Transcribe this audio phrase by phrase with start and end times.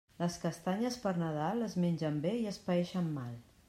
[0.19, 3.43] Les castanyes per Nadal es mengen bé i es paeixen mal.